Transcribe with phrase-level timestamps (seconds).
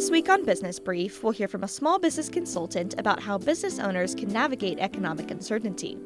[0.00, 3.78] This week on Business Brief, we'll hear from a small business consultant about how business
[3.78, 5.98] owners can navigate economic uncertainty.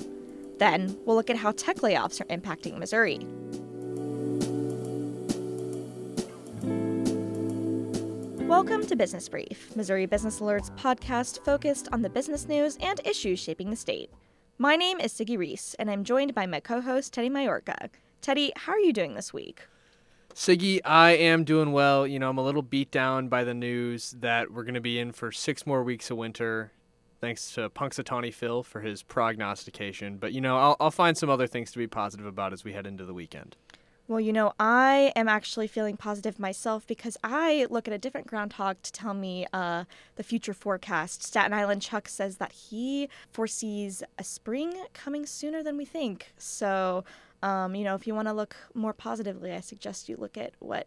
[0.58, 3.18] Then, we'll look at how tech layoffs are impacting Missouri.
[8.48, 13.38] Welcome to Business Brief, Missouri Business Alert's podcast focused on the business news and issues
[13.38, 14.10] shaping the state.
[14.58, 17.90] My name is Siggy Reese, and I'm joined by my co host, Teddy Majorca.
[18.20, 19.68] Teddy, how are you doing this week?
[20.34, 22.08] Siggy, I am doing well.
[22.08, 24.98] You know, I'm a little beat down by the news that we're going to be
[24.98, 26.72] in for six more weeks of winter.
[27.20, 30.16] Thanks to Punxsutawney Phil for his prognostication.
[30.16, 32.72] But, you know, I'll, I'll find some other things to be positive about as we
[32.72, 33.54] head into the weekend.
[34.08, 38.26] Well, you know, I am actually feeling positive myself because I look at a different
[38.26, 39.84] groundhog to tell me uh,
[40.16, 41.22] the future forecast.
[41.22, 46.32] Staten Island Chuck says that he foresees a spring coming sooner than we think.
[46.36, 47.04] So
[47.44, 50.54] um, you know, if you want to look more positively, I suggest you look at
[50.60, 50.86] what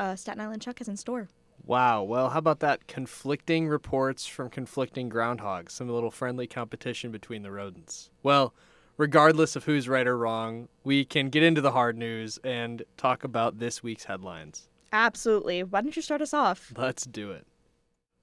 [0.00, 1.28] uh, Staten Island Chuck has in store.
[1.64, 2.02] Wow.
[2.02, 2.88] Well, how about that?
[2.88, 5.70] Conflicting reports from conflicting groundhogs.
[5.70, 8.10] Some little friendly competition between the rodents.
[8.24, 8.52] Well,
[8.96, 13.22] regardless of who's right or wrong, we can get into the hard news and talk
[13.22, 14.66] about this week's headlines.
[14.92, 15.62] Absolutely.
[15.62, 16.72] Why don't you start us off?
[16.76, 17.46] Let's do it.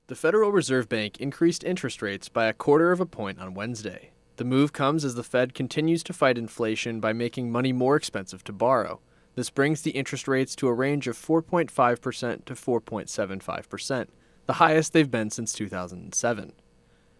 [0.07, 4.11] The Federal Reserve Bank increased interest rates by a quarter of a point on Wednesday.
[4.37, 8.43] The move comes as the Fed continues to fight inflation by making money more expensive
[8.43, 9.01] to borrow.
[9.33, 14.07] This brings the interest rates to a range of 4.5% to 4.75%,
[14.45, 16.53] the highest they've been since 2007.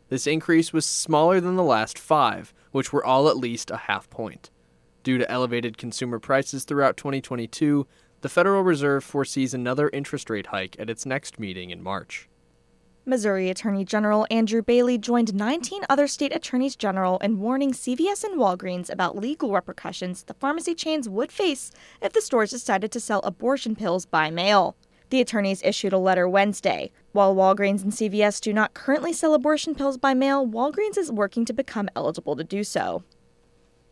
[0.09, 4.07] This increase was smaller than the last five, which were all at least a half
[4.11, 4.51] point.
[5.01, 7.87] Due to elevated consumer prices throughout 2022,
[8.21, 12.29] the Federal Reserve foresees another interest rate hike at its next meeting in March.
[13.09, 18.37] Missouri Attorney General Andrew Bailey joined 19 other state attorneys general in warning CVS and
[18.37, 23.21] Walgreens about legal repercussions the pharmacy chains would face if the stores decided to sell
[23.21, 24.75] abortion pills by mail.
[25.09, 26.91] The attorneys issued a letter Wednesday.
[27.13, 31.45] While Walgreens and CVS do not currently sell abortion pills by mail, Walgreens is working
[31.45, 33.03] to become eligible to do so.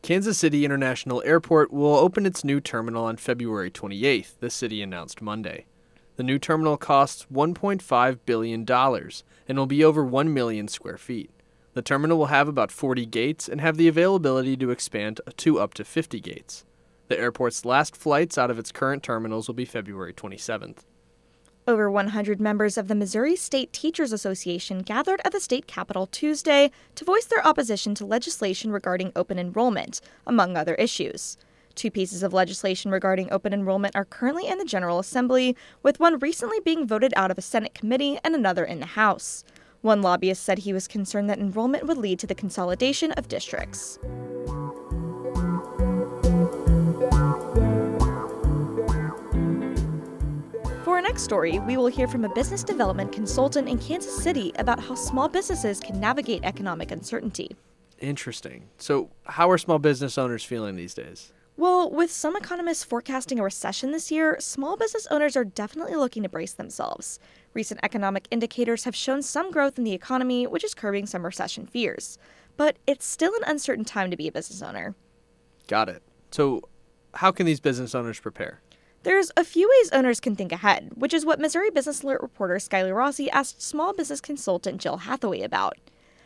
[0.01, 5.21] Kansas City International Airport will open its new terminal on February 28th, the city announced
[5.21, 5.67] Monday.
[6.15, 11.29] The new terminal costs $1.5 billion and will be over 1 million square feet.
[11.73, 15.73] The terminal will have about 40 gates and have the availability to expand to up
[15.73, 16.63] to 50 gates.
[17.09, 20.85] The airport's last flights out of its current terminals will be February 27th.
[21.67, 26.71] Over 100 members of the Missouri State Teachers Association gathered at the state capitol Tuesday
[26.93, 31.37] to voice their opposition to legislation regarding open enrollment, among other issues.
[31.75, 36.19] Two pieces of legislation regarding open enrollment are currently in the General Assembly, with one
[36.19, 39.43] recently being voted out of a Senate committee and another in the House.
[39.81, 43.99] One lobbyist said he was concerned that enrollment would lead to the consolidation of districts.
[50.83, 54.53] For our next story, we will hear from a business development consultant in Kansas City
[54.57, 57.55] about how small businesses can navigate economic uncertainty.
[57.99, 58.69] Interesting.
[58.77, 61.33] So, how are small business owners feeling these days?
[61.57, 66.23] Well, with some economists forecasting a recession this year, small business owners are definitely looking
[66.23, 67.17] to brace themselves.
[67.53, 71.65] Recent economic indicators have shown some growth in the economy, which is curbing some recession
[71.65, 72.17] fears.
[72.57, 74.95] But it's still an uncertain time to be a business owner.
[75.67, 76.03] Got it.
[76.31, 76.61] So,
[77.13, 78.59] how can these business owners prepare?
[79.03, 82.55] There's a few ways owners can think ahead, which is what Missouri Business Alert reporter
[82.55, 85.77] Skylar Rossi asked small business consultant Jill Hathaway about.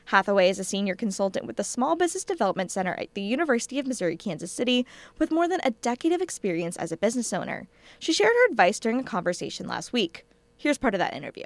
[0.10, 3.86] Hathaway is a senior consultant with the Small Business Development Center at the University of
[3.86, 4.88] Missouri Kansas City
[5.20, 7.68] with more than a decade of experience as a business owner.
[8.00, 10.26] She shared her advice during a conversation last week.
[10.58, 11.46] Here's part of that interview.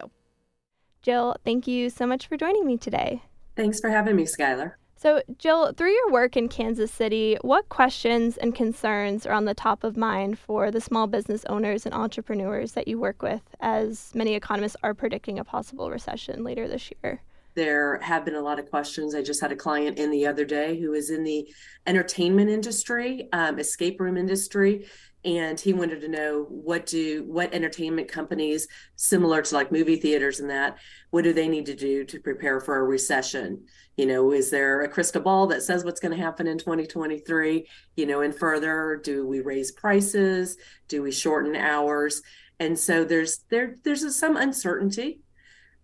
[1.01, 3.24] Jill, thank you so much for joining me today.
[3.57, 4.75] Thanks for having me, Skylar.
[4.95, 9.53] So, Jill, through your work in Kansas City, what questions and concerns are on the
[9.53, 14.13] top of mind for the small business owners and entrepreneurs that you work with, as
[14.16, 17.22] many economists are predicting a possible recession later this year?
[17.56, 19.14] There have been a lot of questions.
[19.14, 21.47] I just had a client in the other day who is in the
[21.86, 24.88] entertainment industry, um, escape room industry,
[25.25, 30.39] and he wanted to know what do what entertainment companies similar to like movie theaters
[30.39, 30.78] and that
[31.12, 33.66] what do they need to do to prepare for a recession?
[33.95, 37.68] You know is there a crystal ball that says what's going to happen in 2023
[37.95, 40.57] you know and further do we raise prices?
[40.88, 42.22] Do we shorten hours?
[42.60, 45.22] And so there's there there's some uncertainty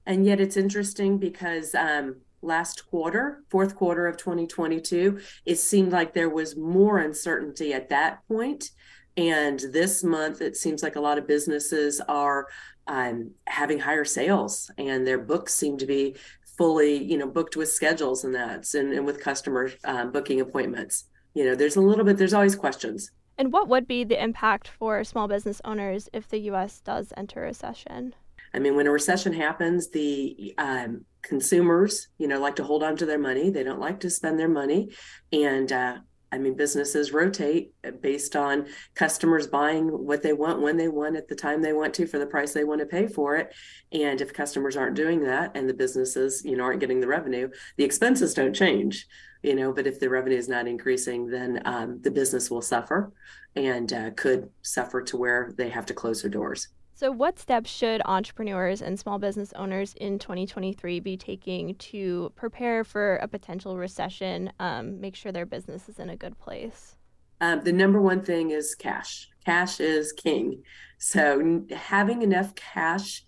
[0.10, 6.16] and yet it's interesting because um, last quarter, fourth quarter of 2022, it seemed like
[6.16, 8.72] there was more uncertainty at that point.
[9.16, 12.48] And this month, it seems like a lot of businesses are
[12.88, 16.16] um, having higher sales and their books seem to be
[16.58, 21.06] fully, you know, booked with schedules and that's and, and with customer um, booking appointments.
[21.36, 23.12] You know, there's a little bit, there's always questions.
[23.38, 26.82] And what would be the impact for small business owners if the U.S.
[26.82, 28.16] does enter a recession?
[28.54, 32.96] I mean, when a recession happens, the um, consumers, you know, like to hold on
[32.98, 33.50] to their money.
[33.50, 34.90] They don't like to spend their money.
[35.32, 35.98] And uh,
[36.32, 41.28] I mean, businesses rotate based on customers buying what they want when they want at
[41.28, 43.54] the time they want to for the price they want to pay for it.
[43.92, 47.50] And if customers aren't doing that and the businesses, you know, aren't getting the revenue,
[47.78, 49.08] the expenses don't change,
[49.42, 49.74] you know.
[49.74, 53.12] But if the revenue is not increasing, then um, the business will suffer
[53.56, 56.68] and uh, could suffer to where they have to close their doors.
[57.00, 62.84] So, what steps should entrepreneurs and small business owners in 2023 be taking to prepare
[62.84, 66.98] for a potential recession, um, make sure their business is in a good place?
[67.40, 69.30] Um, the number one thing is cash.
[69.46, 70.62] Cash is king.
[70.98, 73.24] So, having enough cash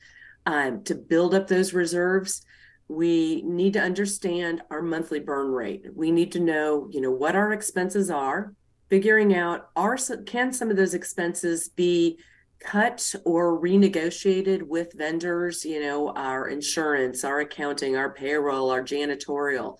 [0.45, 2.45] um, to build up those reserves,
[2.89, 5.85] we need to understand our monthly burn rate.
[5.95, 8.53] We need to know, you know, what our expenses are.
[8.89, 12.19] Figuring out are can some of those expenses be
[12.63, 19.77] cut or renegotiated with vendors, you know, our insurance, our accounting, our payroll, our janitorial.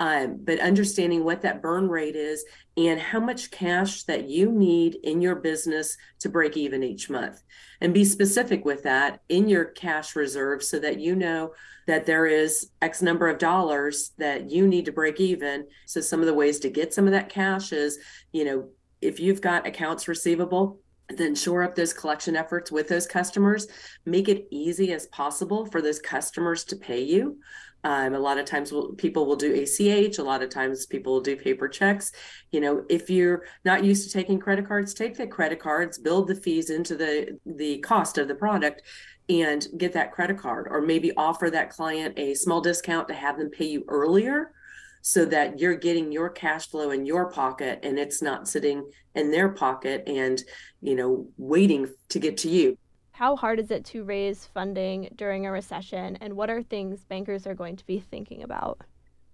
[0.00, 2.44] Um, but understanding what that burn rate is
[2.76, 7.40] and how much cash that you need in your business to break even each month.
[7.80, 11.52] And be specific with that in your cash reserve so that you know
[11.86, 15.68] that there is X number of dollars that you need to break even.
[15.86, 17.98] So, some of the ways to get some of that cash is,
[18.32, 18.70] you know,
[19.00, 20.80] if you've got accounts receivable,
[21.16, 23.66] then shore up those collection efforts with those customers.
[24.04, 27.38] Make it easy as possible for those customers to pay you.
[27.84, 31.14] Um, a lot of times we'll, people will do ach a lot of times people
[31.14, 32.12] will do paper checks.
[32.52, 36.28] You know if you're not used to taking credit cards take the credit cards build
[36.28, 38.82] the fees into the the cost of the product
[39.28, 43.36] and get that credit card or maybe offer that client a small discount to have
[43.36, 44.52] them pay you earlier
[45.02, 49.30] so that you're getting your cash flow in your pocket and it's not sitting in
[49.30, 50.42] their pocket and
[50.80, 52.78] you know waiting to get to you.
[53.10, 57.46] How hard is it to raise funding during a recession and what are things bankers
[57.46, 58.80] are going to be thinking about?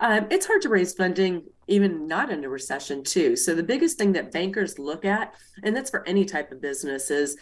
[0.01, 3.37] Um, it's hard to raise funding even not in a recession too.
[3.37, 7.11] So the biggest thing that bankers look at and that's for any type of business
[7.11, 7.37] is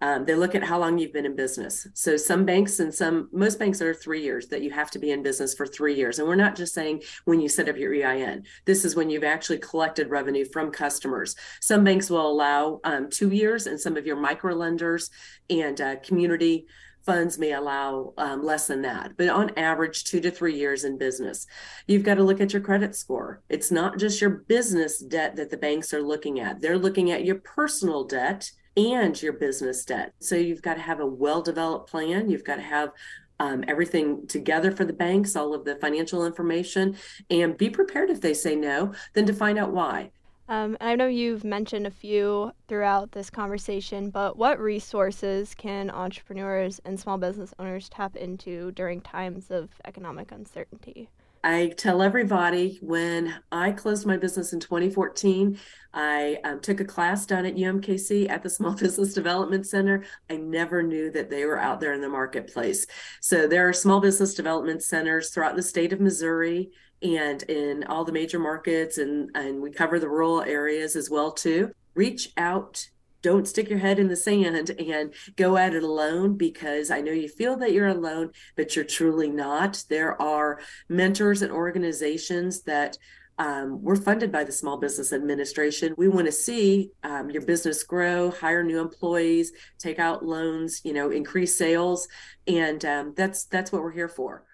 [0.00, 1.86] um, they look at how long you've been in business.
[1.94, 5.10] So some banks and some most banks are three years that you have to be
[5.10, 6.18] in business for three years.
[6.18, 8.44] And we're not just saying when you set up your EIN.
[8.64, 11.36] This is when you've actually collected revenue from customers.
[11.60, 15.10] Some banks will allow um, two years, and some of your micro lenders
[15.48, 16.66] and uh, community
[17.04, 20.98] funds may allow um, less than that, but on average, two to three years in
[20.98, 21.46] business.
[21.86, 23.42] You've got to look at your credit score.
[23.48, 27.24] It's not just your business debt that the banks are looking at, they're looking at
[27.24, 30.14] your personal debt and your business debt.
[30.20, 32.30] So you've got to have a well developed plan.
[32.30, 32.92] You've got to have
[33.38, 36.96] um, everything together for the banks, all of the financial information,
[37.30, 40.10] and be prepared if they say no, then to find out why.
[40.50, 46.80] Um, I know you've mentioned a few throughout this conversation, but what resources can entrepreneurs
[46.84, 51.08] and small business owners tap into during times of economic uncertainty?
[51.42, 55.58] I tell everybody when I closed my business in 2014,
[55.94, 60.04] I um, took a class down at UMKC at the Small Business Development Center.
[60.28, 62.86] I never knew that they were out there in the marketplace.
[63.20, 66.70] So there are small business development centers throughout the state of Missouri
[67.02, 71.32] and in all the major markets, and, and we cover the rural areas as well
[71.32, 71.72] too.
[71.94, 72.86] Reach out
[73.22, 77.12] don't stick your head in the sand and go at it alone because I know
[77.12, 79.84] you feel that you're alone, but you're truly not.
[79.88, 82.96] There are mentors and organizations that
[83.40, 85.94] um, we're funded by the Small Business Administration.
[85.96, 90.92] We want to see um, your business grow, hire new employees, take out loans, you
[90.92, 92.06] know, increase sales,
[92.46, 94.44] and um, that's that's what we're here for.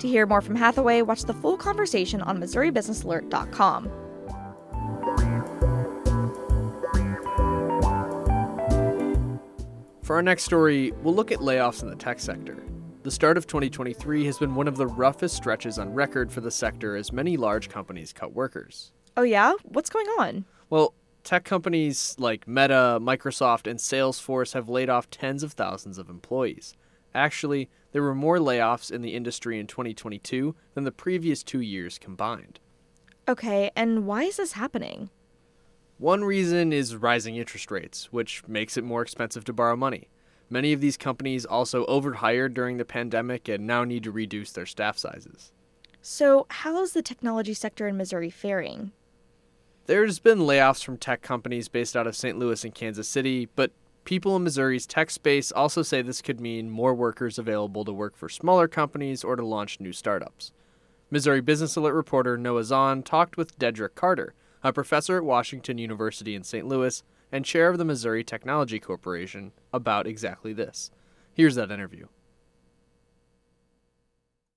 [0.00, 4.05] To hear more from Hathaway, watch the full conversation on MissouriBusinessAlert.com.
[10.06, 12.62] For our next story, we'll look at layoffs in the tech sector.
[13.02, 16.50] The start of 2023 has been one of the roughest stretches on record for the
[16.52, 18.92] sector as many large companies cut workers.
[19.16, 19.54] Oh, yeah?
[19.64, 20.44] What's going on?
[20.70, 20.94] Well,
[21.24, 26.76] tech companies like Meta, Microsoft, and Salesforce have laid off tens of thousands of employees.
[27.12, 31.98] Actually, there were more layoffs in the industry in 2022 than the previous two years
[31.98, 32.60] combined.
[33.26, 35.10] Okay, and why is this happening?
[35.98, 40.08] One reason is rising interest rates, which makes it more expensive to borrow money.
[40.50, 44.66] Many of these companies also overhired during the pandemic and now need to reduce their
[44.66, 45.52] staff sizes.
[46.02, 48.92] So, how is the technology sector in Missouri faring?
[49.86, 52.38] There's been layoffs from tech companies based out of St.
[52.38, 53.72] Louis and Kansas City, but
[54.04, 58.16] people in Missouri's tech space also say this could mean more workers available to work
[58.16, 60.52] for smaller companies or to launch new startups.
[61.10, 64.34] Missouri Business Alert reporter Noah Zahn talked with Dedric Carter,
[64.66, 66.66] a professor at Washington University in St.
[66.66, 70.90] Louis and chair of the Missouri Technology Corporation, about exactly this.
[71.34, 72.06] Here's that interview.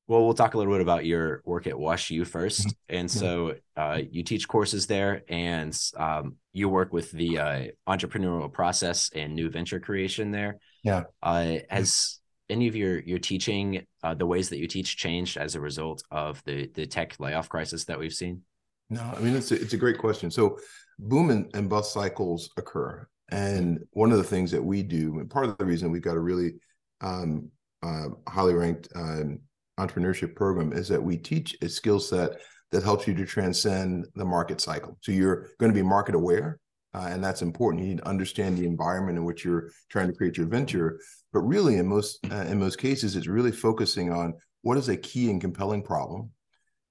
[0.07, 2.69] Well, we'll talk a little bit about your work at WashU 1st Mm-hmm.
[2.89, 8.51] And so uh, you teach courses there and um, you work with the uh, entrepreneurial
[8.51, 10.57] process and new venture creation there.
[10.83, 11.03] Yeah.
[11.21, 15.53] Uh, has any of your your teaching, uh, the ways that you teach changed as
[15.53, 18.41] a result of the, the tech layoff crisis that we've seen?
[18.89, 20.31] No, I mean, it's a, it's a great question.
[20.31, 20.58] So
[20.98, 23.08] boom and, and bust cycles occur.
[23.31, 26.15] And one of the things that we do, and part of the reason we've got
[26.17, 26.53] a really
[27.01, 27.50] um,
[27.84, 29.39] uh, highly ranked um,
[29.79, 32.41] entrepreneurship program is that we teach a skill set
[32.72, 34.98] that helps you to transcend the market cycle.
[35.01, 36.60] So you're going to be market aware,
[36.93, 37.84] uh, and that's important.
[37.84, 41.00] You need to understand the environment in which you're trying to create your venture.
[41.31, 44.98] But really, in most uh, in most cases, it's really focusing on what is a
[44.98, 46.31] key and compelling problem,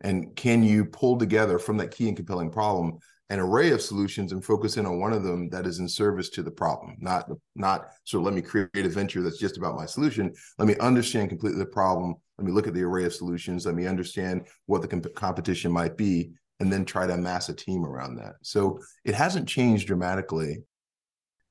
[0.00, 2.99] and can you pull together from that key and compelling problem
[3.31, 6.31] an array of solutions and focus in on one of them that is in service
[6.31, 6.97] to the problem?
[6.99, 10.33] Not not so let me create a venture that's just about my solution.
[10.59, 12.14] Let me understand completely the problem.
[12.38, 13.67] Let me look at the array of solutions.
[13.67, 17.55] Let me understand what the comp- competition might be and then try to amass a
[17.55, 18.35] team around that.
[18.43, 20.59] So it hasn't changed dramatically.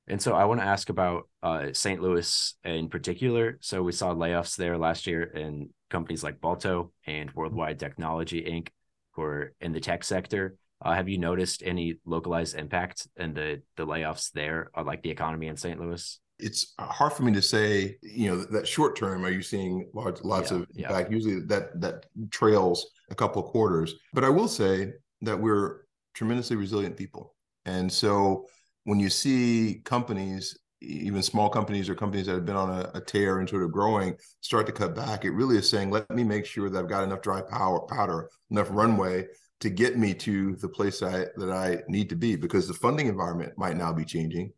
[0.06, 2.00] And so I want to ask about uh, St.
[2.00, 3.58] Louis in particular.
[3.60, 8.68] So we saw layoffs there last year in companies like Balto and Worldwide Technology Inc.,
[9.12, 10.56] who are in the tech sector.
[10.84, 15.10] Uh, have you noticed any localized impact in the the layoffs there, or like the
[15.10, 15.80] economy in St.
[15.80, 16.20] Louis?
[16.40, 20.22] it's hard for me to say you know that short term are you seeing large
[20.22, 20.86] lots Yeah, of yeah.
[20.86, 25.80] impact usually that that trails a couple of quarters but i will say that we're
[26.14, 28.46] tremendously resilient people and so
[28.84, 33.00] when you see companies even small companies or companies that have been on a, a
[33.00, 36.22] tear and sort of growing start to cut back it really is saying let me
[36.22, 39.26] make sure that i've got enough dry power powder enough runway
[39.60, 43.08] to get me to the place I, that i need to be because the funding
[43.08, 44.52] environment might now be changing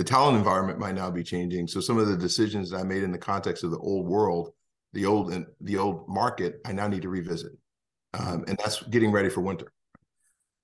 [0.00, 1.68] the talent environment might now be changing.
[1.68, 4.54] So some of the decisions that I made in the context of the old world,
[4.94, 7.52] the old and the old market, I now need to revisit,
[8.14, 9.70] um, and that's getting ready for winter.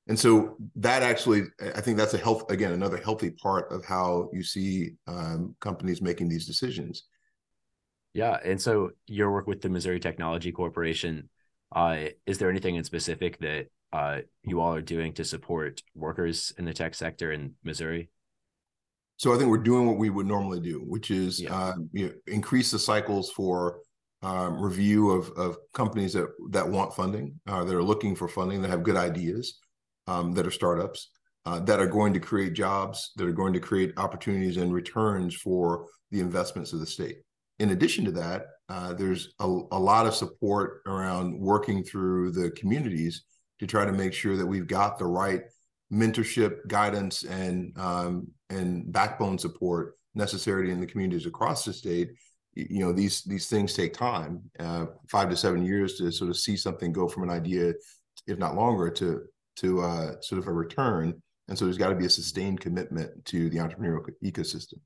[0.08, 1.42] And so that actually,
[1.74, 6.00] I think that's a health again another healthy part of how you see um, companies
[6.00, 7.04] making these decisions.
[8.14, 11.28] Yeah, and so your work with the Missouri Technology Corporation,
[11.74, 16.52] uh, is there anything in specific that uh, you all are doing to support workers
[16.56, 18.08] in the tech sector in Missouri?
[19.18, 21.54] So I think we're doing what we would normally do, which is Yeah.
[21.54, 23.80] uh, you know, increase the cycles for
[24.22, 28.62] um, review of of companies that that want funding, uh, that are looking for funding,
[28.62, 29.58] that have good ideas,
[30.06, 31.10] um, that are startups,
[31.44, 35.34] uh, that are going to create jobs, that are going to create opportunities and returns
[35.34, 37.18] for the investments of the state.
[37.58, 42.50] In addition to that, uh, there's a, a lot of support around working through the
[42.50, 43.24] communities
[43.60, 45.42] to try to make sure that we've got the right
[45.92, 52.10] mentorship, guidance, and um, and backbone support necessary in the communities across the state.
[52.54, 56.36] You know, these these things take time, uh, five to seven years to sort of
[56.36, 57.72] see something go from an idea,
[58.26, 59.22] if not longer, to
[59.56, 61.20] to uh, sort of a return.
[61.48, 64.80] And so there's got to be a sustained commitment to the entrepreneurial ecosystem.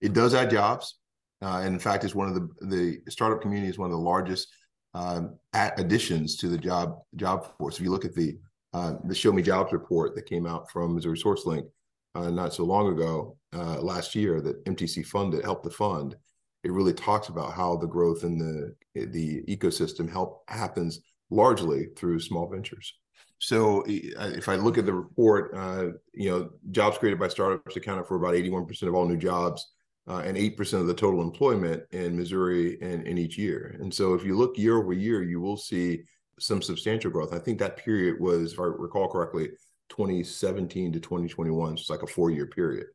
[0.00, 0.98] It does add jobs,
[1.42, 4.02] uh, and in fact, it's one of the the startup community is one of the
[4.02, 4.48] largest
[4.94, 7.76] um, additions to the job job force.
[7.76, 8.38] If you look at the
[8.72, 11.66] uh, the Show Me Jobs report that came out from Missouri SourceLink
[12.14, 16.16] uh, not so long ago, uh, last year, that MTC funded, helped to fund.
[16.64, 18.74] It really talks about how the growth in the
[19.06, 22.94] the ecosystem help happens largely through small ventures.
[23.38, 28.06] So if I look at the report, uh, you know, jobs created by startups accounted
[28.06, 29.72] for about 81% of all new jobs
[30.08, 33.76] uh, and 8% of the total employment in Missouri in, in each year.
[33.80, 36.02] And so if you look year over year, you will see
[36.38, 37.32] some substantial growth.
[37.32, 39.50] I think that period was, if I recall correctly,
[39.90, 41.76] 2017 to 2021.
[41.76, 42.86] So it's like a four year period.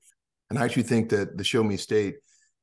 [0.49, 2.15] And I actually think that the Show Me State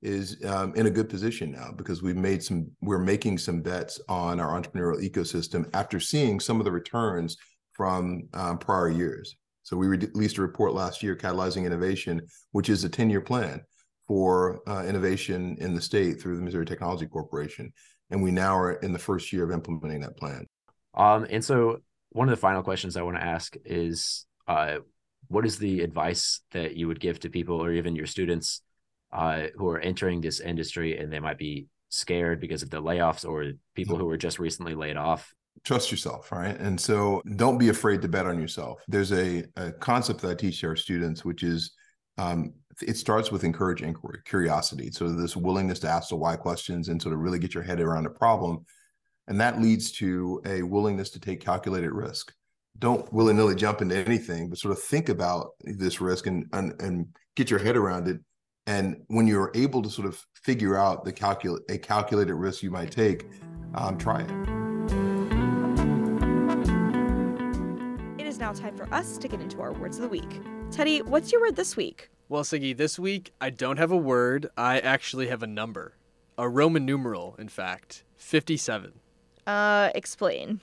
[0.02, 4.00] is um, in a good position now because we've made some, we're making some bets
[4.08, 7.36] on our entrepreneurial ecosystem after seeing some of the returns
[7.78, 9.36] from um, prior years.
[9.62, 12.20] So we released a report last year, Catalyzing Innovation,
[12.52, 13.62] which is a 10 year plan
[14.06, 17.72] for uh, innovation in the state through the Missouri Technology Corporation.
[18.10, 20.46] And we now are in the first year of implementing that plan.
[20.94, 21.78] Um, and so
[22.10, 24.78] one of the final questions I want to ask is, uh,
[25.28, 28.62] what is the advice that you would give to people or even your students
[29.12, 33.28] uh, who are entering this industry and they might be scared because of the layoffs
[33.28, 35.34] or people who were just recently laid off?
[35.64, 36.58] Trust yourself right?
[36.58, 38.82] And so don't be afraid to bet on yourself.
[38.88, 41.72] There's a, a concept that i teach our students which is
[42.18, 44.90] um, it starts with encourage inquiry curiosity.
[44.90, 47.80] So this willingness to ask the why questions and sort of really get your head
[47.80, 48.64] around a problem.
[49.26, 52.32] And that leads to a willingness to take calculated risk.
[52.78, 57.06] Don't willy-nilly jump into anything but sort of think about this risk and and, and
[57.36, 58.20] get your head around it.
[58.66, 62.70] And when you're able to sort of figure out the calculate a calculated risk you
[62.70, 63.26] might take,
[63.74, 64.57] um, try it.
[68.48, 70.40] Now time for us to get into our words of the week.
[70.70, 72.08] Teddy, what's your word this week?
[72.30, 74.48] Well, Siggy, this week I don't have a word.
[74.56, 75.96] I actually have a number.
[76.38, 78.04] A Roman numeral, in fact.
[78.16, 79.00] 57.
[79.46, 80.62] Uh, explain.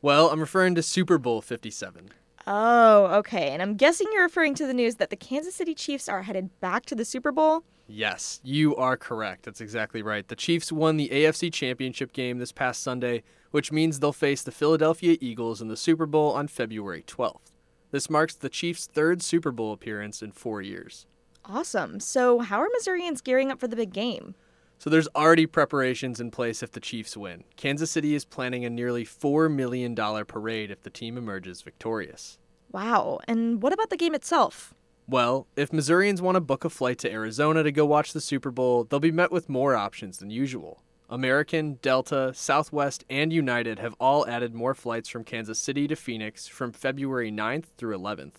[0.00, 2.10] Well, I'm referring to Super Bowl 57.
[2.46, 3.50] Oh, okay.
[3.50, 6.50] And I'm guessing you're referring to the news that the Kansas City Chiefs are headed
[6.60, 7.64] back to the Super Bowl?
[7.88, 9.44] Yes, you are correct.
[9.44, 10.26] That's exactly right.
[10.28, 13.24] The Chiefs won the AFC Championship game this past Sunday,
[13.54, 17.52] which means they'll face the Philadelphia Eagles in the Super Bowl on February 12th.
[17.92, 21.06] This marks the Chiefs' third Super Bowl appearance in four years.
[21.44, 22.00] Awesome.
[22.00, 24.34] So, how are Missourians gearing up for the big game?
[24.78, 27.44] So there's already preparations in place if the Chiefs win.
[27.54, 32.38] Kansas City is planning a nearly $4 million parade if the team emerges victorious.
[32.72, 33.20] Wow.
[33.28, 34.74] And what about the game itself?
[35.06, 38.50] Well, if Missourians want to book a flight to Arizona to go watch the Super
[38.50, 40.82] Bowl, they'll be met with more options than usual.
[41.08, 46.46] American, Delta, Southwest, and United have all added more flights from Kansas City to Phoenix
[46.46, 48.36] from February 9th through 11th.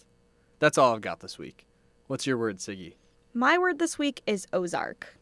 [0.60, 1.68] That's all I've got this week.
[2.08, 2.96] What's your word, Siggy?
[3.34, 5.18] My word this week is Ozark.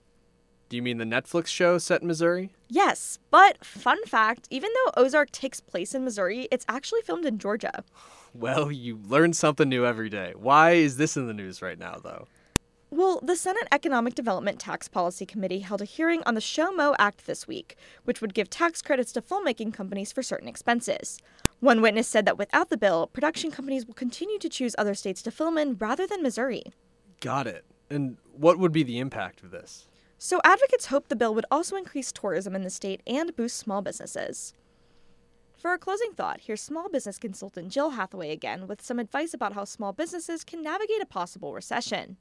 [0.70, 2.52] Do you mean the Netflix show set in Missouri?
[2.70, 7.38] Yes, but fun fact even though Ozark takes place in Missouri, it's actually filmed in
[7.38, 7.84] Georgia.
[8.34, 10.34] Well, you learn something new every day.
[10.36, 12.28] Why is this in the news right now, though?
[12.96, 16.94] Well, the Senate Economic Development Tax Policy Committee held a hearing on the Show Mo
[17.00, 21.20] Act this week, which would give tax credits to filmmaking companies for certain expenses.
[21.60, 25.24] One witness said that without the bill, production companies will continue to choose other states
[25.24, 26.66] to film in rather than Missouri.
[27.20, 27.66] Got it.
[27.90, 29.88] And what would be the impact of this?
[30.20, 33.82] So, advocates hope the bill would also increase tourism in the state and boost small
[33.82, 34.54] businesses.
[35.58, 39.54] For our closing thought, here's small business consultant Jill Hathaway again with some advice about
[39.54, 42.18] how small businesses can navigate a possible recession.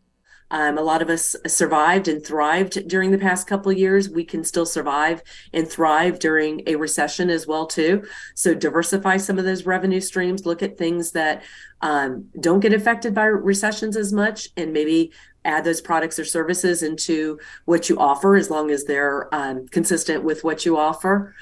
[0.50, 4.10] Um, a lot of us survived and thrived during the past couple years.
[4.10, 5.22] We can still survive
[5.54, 8.04] and thrive during a recession as well too.
[8.34, 10.44] So diversify some of those revenue streams.
[10.44, 11.42] Look at things that
[11.80, 15.12] um, don't get affected by recessions as much, and maybe
[15.44, 20.22] add those products or services into what you offer as long as they're um, consistent
[20.22, 21.34] with what you offer.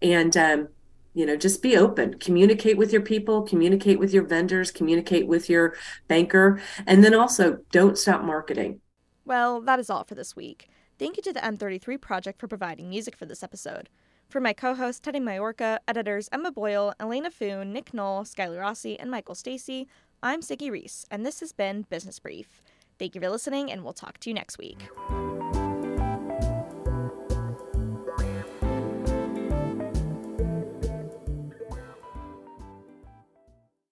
[0.00, 0.68] And um,
[1.14, 2.18] you know just be open.
[2.18, 5.74] Communicate with your people communicate with your vendors communicate with your
[6.08, 8.80] banker and then also don't stop marketing.
[9.24, 10.68] Well that is all for this week.
[10.98, 13.88] Thank you to the m33 project for providing music for this episode.
[14.28, 19.10] For my co-host teddy majorca editors emma boyle elena foon nick knoll skylar rossi and
[19.10, 19.88] michael stacy
[20.22, 22.62] i'm siggy reese and this has been business brief.
[22.98, 24.88] Thank you for listening and we'll talk to you next week